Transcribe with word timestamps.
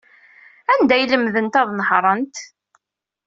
Anda 0.71 0.93
ay 0.95 1.05
lemdent 1.11 1.59
ad 1.61 1.69
nehṛent? 1.73 2.35